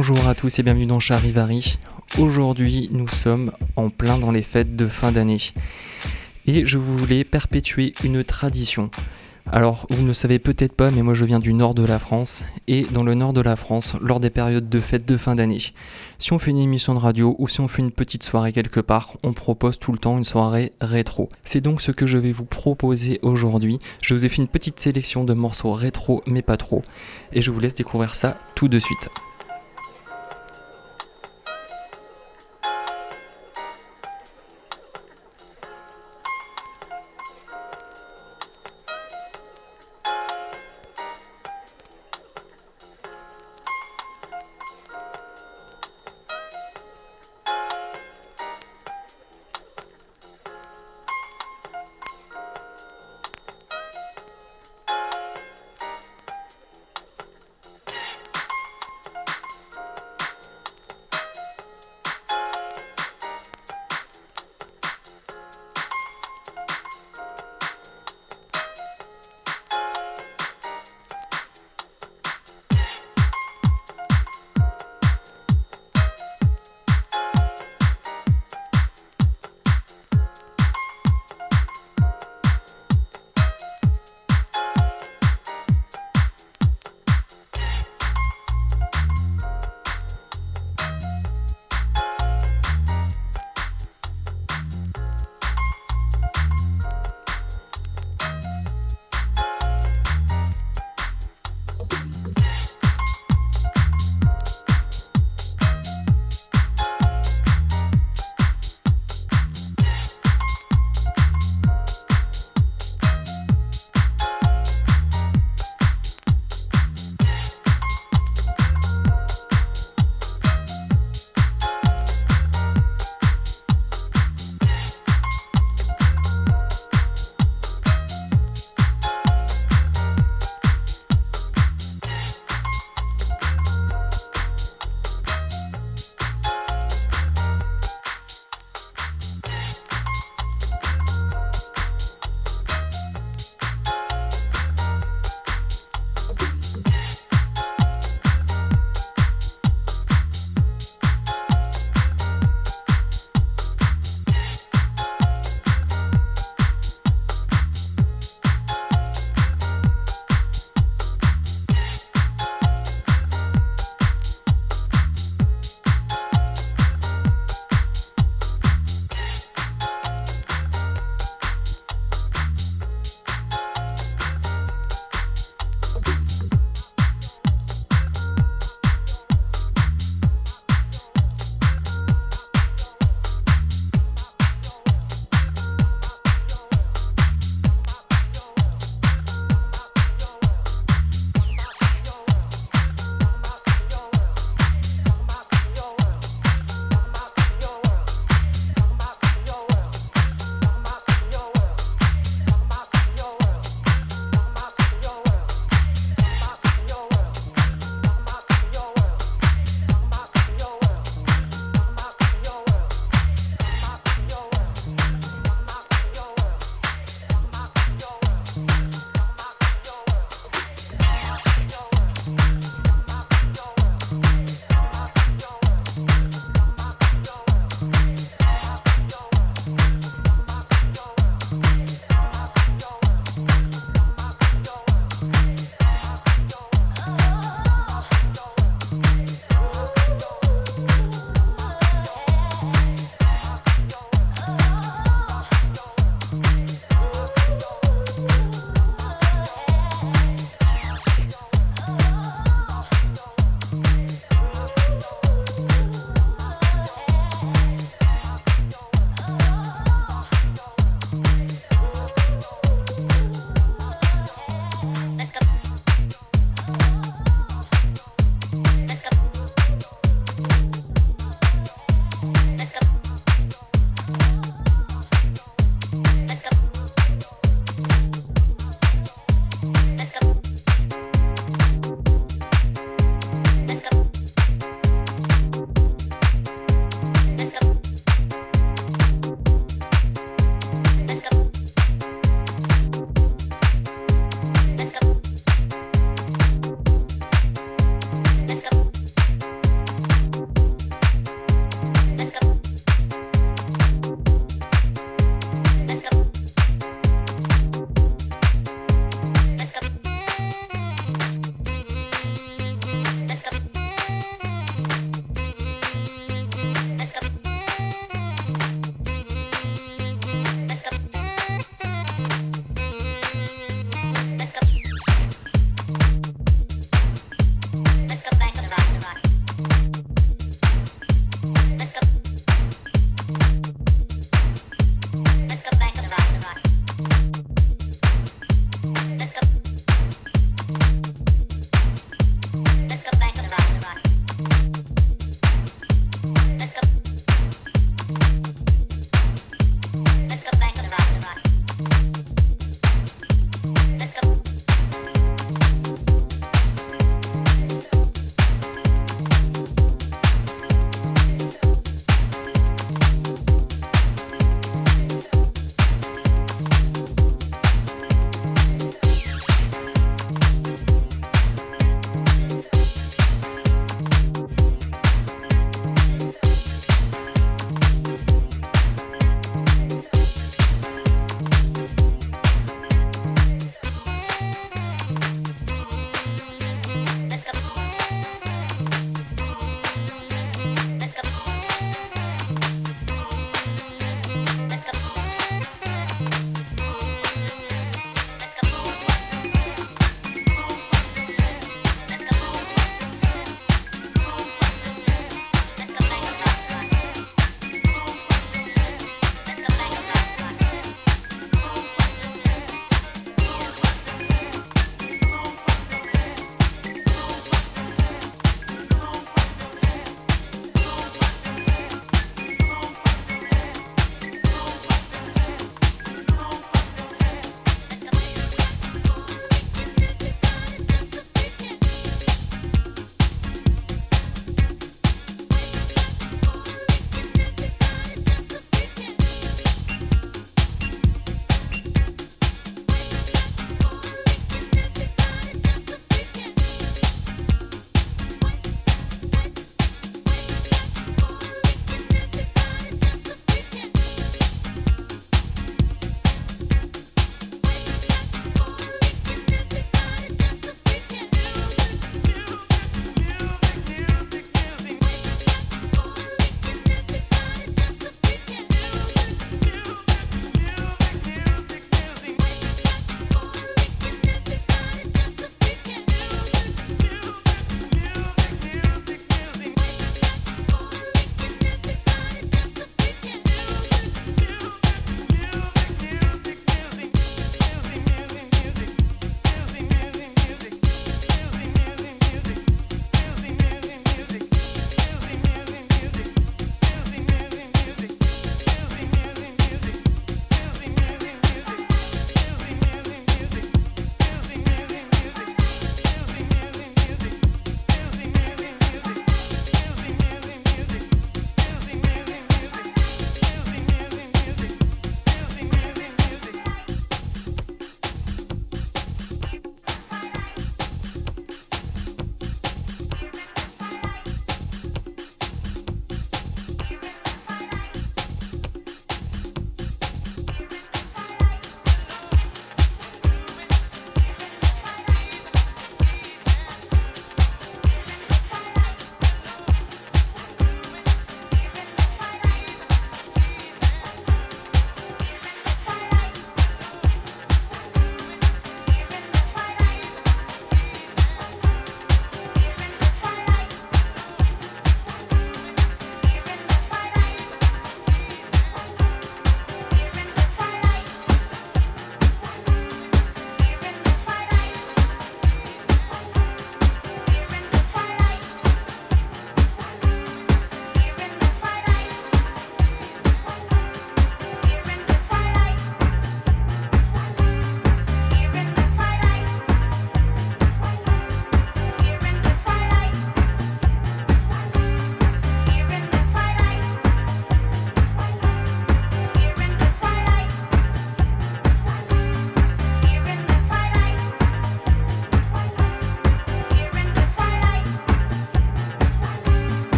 [0.00, 1.76] Bonjour à tous et bienvenue dans Charivari.
[2.18, 5.40] Aujourd'hui, nous sommes en plein dans les fêtes de fin d'année.
[6.46, 8.92] Et je voulais perpétuer une tradition.
[9.50, 12.44] Alors, vous ne savez peut-être pas, mais moi je viens du nord de la France.
[12.68, 15.58] Et dans le nord de la France, lors des périodes de fêtes de fin d'année,
[16.20, 18.78] si on fait une émission de radio ou si on fait une petite soirée quelque
[18.78, 21.28] part, on propose tout le temps une soirée rétro.
[21.42, 23.80] C'est donc ce que je vais vous proposer aujourd'hui.
[24.00, 26.84] Je vous ai fait une petite sélection de morceaux rétro, mais pas trop.
[27.32, 29.08] Et je vous laisse découvrir ça tout de suite.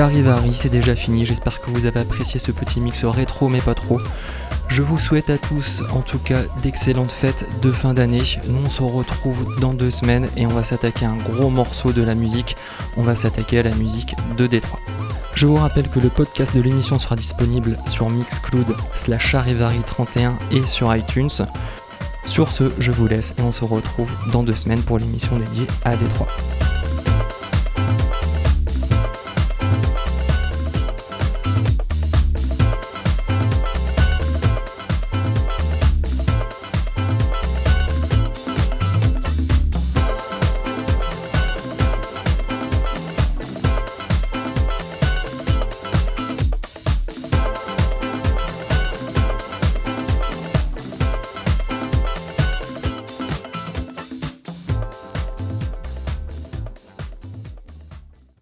[0.00, 1.26] Charivari, c'est déjà fini.
[1.26, 4.00] J'espère que vous avez apprécié ce petit mix rétro, mais pas trop.
[4.68, 8.22] Je vous souhaite à tous, en tout cas, d'excellentes fêtes de fin d'année.
[8.48, 11.92] Nous, on se retrouve dans deux semaines et on va s'attaquer à un gros morceau
[11.92, 12.56] de la musique.
[12.96, 14.80] On va s'attaquer à la musique de Détroit.
[15.34, 20.64] Je vous rappelle que le podcast de l'émission sera disponible sur Mixcloud slash Charivari31 et
[20.64, 21.28] sur iTunes.
[22.24, 25.66] Sur ce, je vous laisse et on se retrouve dans deux semaines pour l'émission dédiée
[25.84, 26.28] à Détroit.